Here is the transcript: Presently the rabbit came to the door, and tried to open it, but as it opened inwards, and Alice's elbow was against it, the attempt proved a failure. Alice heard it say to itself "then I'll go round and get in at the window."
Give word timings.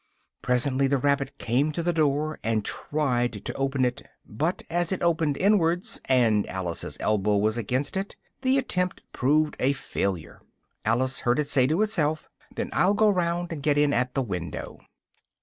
Presently 0.41 0.87
the 0.87 0.97
rabbit 0.97 1.37
came 1.37 1.71
to 1.73 1.83
the 1.83 1.93
door, 1.93 2.39
and 2.43 2.65
tried 2.65 3.45
to 3.45 3.53
open 3.53 3.85
it, 3.85 4.01
but 4.25 4.63
as 4.67 4.91
it 4.91 5.03
opened 5.03 5.37
inwards, 5.37 6.01
and 6.05 6.47
Alice's 6.49 6.97
elbow 6.99 7.35
was 7.37 7.55
against 7.55 7.95
it, 7.95 8.15
the 8.41 8.57
attempt 8.57 9.03
proved 9.13 9.55
a 9.59 9.73
failure. 9.73 10.41
Alice 10.85 11.19
heard 11.19 11.37
it 11.37 11.49
say 11.49 11.67
to 11.67 11.83
itself 11.83 12.27
"then 12.55 12.71
I'll 12.73 12.95
go 12.95 13.11
round 13.11 13.51
and 13.51 13.61
get 13.61 13.77
in 13.77 13.93
at 13.93 14.15
the 14.15 14.23
window." 14.23 14.79